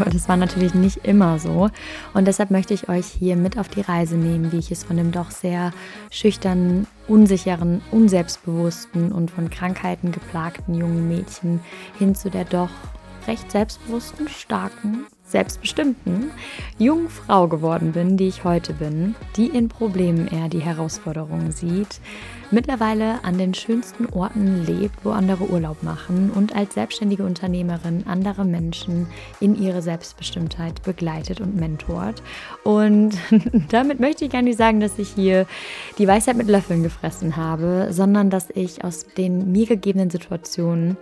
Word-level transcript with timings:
Aber 0.00 0.10
das 0.10 0.28
war 0.28 0.36
natürlich 0.36 0.74
nicht 0.74 1.04
immer 1.04 1.38
so. 1.38 1.70
Und 2.12 2.26
deshalb 2.26 2.50
möchte 2.50 2.74
ich 2.74 2.88
euch 2.88 3.06
hier 3.06 3.36
mit 3.36 3.58
auf 3.58 3.68
die 3.68 3.80
Reise 3.80 4.16
nehmen, 4.16 4.52
wie 4.52 4.58
ich 4.58 4.70
es 4.70 4.84
von 4.84 4.96
dem 4.96 5.12
doch 5.12 5.30
sehr 5.30 5.72
schüchternen, 6.10 6.86
unsicheren, 7.08 7.82
unselbstbewussten 7.90 9.12
und 9.12 9.30
von 9.30 9.50
Krankheiten 9.50 10.12
geplagten 10.12 10.74
jungen 10.74 11.08
Mädchen 11.08 11.60
hin 11.98 12.14
zu 12.14 12.30
der 12.30 12.44
doch 12.44 12.70
recht 13.26 13.50
selbstbewussten, 13.50 14.28
starken, 14.28 15.06
selbstbestimmten 15.34 16.30
jungen 16.78 17.08
Frau 17.08 17.48
geworden 17.48 17.90
bin, 17.90 18.16
die 18.16 18.28
ich 18.28 18.44
heute 18.44 18.72
bin, 18.72 19.16
die 19.36 19.48
in 19.48 19.68
Problemen 19.68 20.28
eher 20.28 20.48
die 20.48 20.60
Herausforderungen 20.60 21.50
sieht, 21.50 22.00
mittlerweile 22.52 23.24
an 23.24 23.36
den 23.36 23.52
schönsten 23.52 24.06
Orten 24.06 24.64
lebt, 24.64 25.04
wo 25.04 25.10
andere 25.10 25.50
Urlaub 25.50 25.82
machen 25.82 26.30
und 26.30 26.54
als 26.54 26.74
selbstständige 26.74 27.24
Unternehmerin 27.24 28.04
andere 28.06 28.44
Menschen 28.44 29.08
in 29.40 29.60
ihre 29.60 29.82
Selbstbestimmtheit 29.82 30.84
begleitet 30.84 31.40
und 31.40 31.56
mentort. 31.56 32.22
Und 32.62 33.18
damit 33.70 33.98
möchte 33.98 34.24
ich 34.24 34.30
gar 34.30 34.42
nicht 34.42 34.56
sagen, 34.56 34.78
dass 34.78 35.00
ich 35.00 35.08
hier 35.08 35.46
die 35.98 36.06
Weisheit 36.06 36.36
mit 36.36 36.46
Löffeln 36.46 36.84
gefressen 36.84 37.36
habe, 37.36 37.88
sondern 37.90 38.30
dass 38.30 38.50
ich 38.50 38.84
aus 38.84 39.04
den 39.16 39.50
mir 39.50 39.66
gegebenen 39.66 40.10
Situationen 40.10 40.96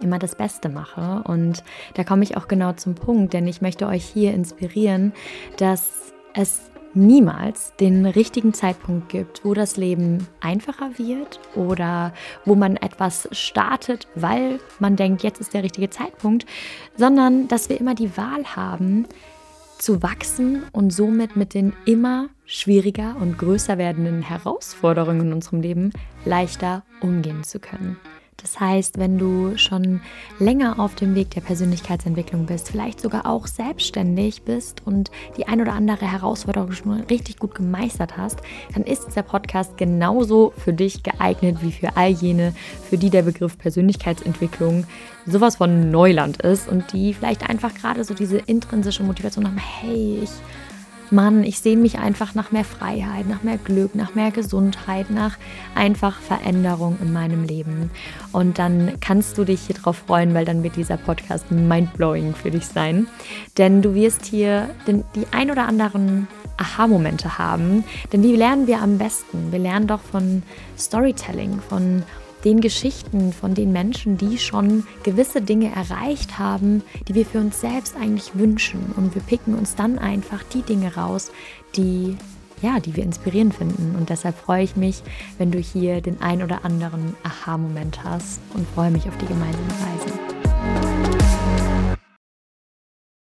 immer 0.00 0.18
das 0.18 0.34
Beste 0.34 0.68
mache. 0.68 1.22
Und 1.24 1.62
da 1.94 2.04
komme 2.04 2.22
ich 2.22 2.36
auch 2.36 2.48
genau 2.48 2.72
zum 2.72 2.94
Punkt, 2.94 3.32
denn 3.32 3.46
ich 3.46 3.60
möchte 3.60 3.86
euch 3.86 4.04
hier 4.04 4.32
inspirieren, 4.34 5.12
dass 5.56 6.12
es 6.34 6.70
niemals 6.94 7.72
den 7.78 8.04
richtigen 8.04 8.52
Zeitpunkt 8.52 9.08
gibt, 9.08 9.44
wo 9.44 9.54
das 9.54 9.76
Leben 9.76 10.26
einfacher 10.40 10.98
wird 10.98 11.38
oder 11.54 12.12
wo 12.44 12.54
man 12.54 12.76
etwas 12.76 13.28
startet, 13.30 14.08
weil 14.14 14.58
man 14.80 14.96
denkt, 14.96 15.22
jetzt 15.22 15.40
ist 15.40 15.54
der 15.54 15.62
richtige 15.62 15.90
Zeitpunkt, 15.90 16.46
sondern 16.96 17.48
dass 17.48 17.68
wir 17.68 17.78
immer 17.78 17.94
die 17.94 18.16
Wahl 18.16 18.44
haben, 18.56 19.06
zu 19.78 20.02
wachsen 20.02 20.64
und 20.72 20.92
somit 20.92 21.36
mit 21.36 21.54
den 21.54 21.72
immer 21.86 22.28
schwieriger 22.44 23.16
und 23.18 23.38
größer 23.38 23.78
werdenden 23.78 24.20
Herausforderungen 24.20 25.28
in 25.28 25.32
unserem 25.32 25.62
Leben 25.62 25.92
leichter 26.26 26.82
umgehen 27.00 27.44
zu 27.44 27.60
können. 27.60 27.96
Das 28.42 28.58
heißt, 28.58 28.98
wenn 28.98 29.18
du 29.18 29.56
schon 29.56 30.00
länger 30.38 30.78
auf 30.78 30.94
dem 30.94 31.14
Weg 31.14 31.30
der 31.30 31.42
Persönlichkeitsentwicklung 31.42 32.46
bist, 32.46 32.70
vielleicht 32.70 33.00
sogar 33.00 33.26
auch 33.26 33.46
selbstständig 33.46 34.42
bist 34.42 34.82
und 34.86 35.10
die 35.36 35.46
ein 35.46 35.60
oder 35.60 35.74
andere 35.74 36.10
Herausforderung 36.10 36.72
schon 36.72 37.00
richtig 37.02 37.38
gut 37.38 37.54
gemeistert 37.54 38.16
hast, 38.16 38.40
dann 38.74 38.84
ist 38.84 39.06
dieser 39.06 39.22
Podcast 39.22 39.76
genauso 39.76 40.52
für 40.56 40.72
dich 40.72 41.02
geeignet 41.02 41.58
wie 41.60 41.72
für 41.72 41.96
all 41.96 42.10
jene, 42.10 42.54
für 42.88 42.96
die 42.96 43.10
der 43.10 43.22
Begriff 43.22 43.58
Persönlichkeitsentwicklung 43.58 44.86
sowas 45.26 45.56
von 45.56 45.90
Neuland 45.90 46.40
ist 46.42 46.68
und 46.68 46.92
die 46.92 47.14
vielleicht 47.14 47.48
einfach 47.48 47.74
gerade 47.74 48.04
so 48.04 48.14
diese 48.14 48.38
intrinsische 48.38 49.02
Motivation 49.02 49.46
haben, 49.46 49.58
hey, 49.58 50.20
ich 50.22 50.30
Mann, 51.10 51.44
ich 51.44 51.60
sehne 51.60 51.82
mich 51.82 51.98
einfach 51.98 52.34
nach 52.34 52.52
mehr 52.52 52.64
Freiheit, 52.64 53.28
nach 53.28 53.42
mehr 53.42 53.58
Glück, 53.58 53.94
nach 53.94 54.14
mehr 54.14 54.30
Gesundheit, 54.30 55.10
nach 55.10 55.36
einfach 55.74 56.20
Veränderung 56.20 56.98
in 57.02 57.12
meinem 57.12 57.44
Leben. 57.44 57.90
Und 58.32 58.58
dann 58.58 58.98
kannst 59.00 59.36
du 59.38 59.44
dich 59.44 59.62
hier 59.62 59.76
drauf 59.76 60.04
freuen, 60.06 60.34
weil 60.34 60.44
dann 60.44 60.62
wird 60.62 60.76
dieser 60.76 60.96
Podcast 60.96 61.50
mindblowing 61.50 62.34
für 62.34 62.50
dich 62.50 62.66
sein. 62.66 63.06
Denn 63.58 63.82
du 63.82 63.94
wirst 63.94 64.24
hier 64.24 64.70
den, 64.86 65.04
die 65.14 65.26
ein 65.32 65.50
oder 65.50 65.66
anderen 65.66 66.28
Aha-Momente 66.56 67.38
haben. 67.38 67.84
Denn 68.12 68.22
wie 68.22 68.36
lernen 68.36 68.66
wir 68.66 68.80
am 68.80 68.98
besten? 68.98 69.50
Wir 69.50 69.58
lernen 69.58 69.86
doch 69.86 70.00
von 70.00 70.42
Storytelling, 70.78 71.60
von 71.60 72.02
den 72.44 72.60
Geschichten 72.60 73.32
von 73.32 73.54
den 73.54 73.72
Menschen, 73.72 74.16
die 74.16 74.38
schon 74.38 74.86
gewisse 75.02 75.42
Dinge 75.42 75.72
erreicht 75.74 76.38
haben, 76.38 76.82
die 77.08 77.14
wir 77.14 77.26
für 77.26 77.38
uns 77.38 77.60
selbst 77.60 77.96
eigentlich 77.96 78.30
wünschen. 78.34 78.92
Und 78.96 79.14
wir 79.14 79.22
picken 79.22 79.54
uns 79.54 79.74
dann 79.74 79.98
einfach 79.98 80.42
die 80.54 80.62
Dinge 80.62 80.94
raus, 80.96 81.30
die 81.76 82.16
ja, 82.62 82.78
die 82.78 82.94
wir 82.94 83.04
inspirierend 83.04 83.54
finden. 83.54 83.94
Und 83.96 84.10
deshalb 84.10 84.36
freue 84.36 84.62
ich 84.62 84.76
mich, 84.76 85.02
wenn 85.38 85.50
du 85.50 85.58
hier 85.58 86.00
den 86.00 86.20
ein 86.20 86.42
oder 86.42 86.64
anderen 86.64 87.16
Aha-Moment 87.22 88.04
hast 88.04 88.40
und 88.54 88.68
freue 88.74 88.90
mich 88.90 89.08
auf 89.08 89.16
die 89.16 89.26
gemeinsame 89.26 89.68
Reise. 89.70 91.19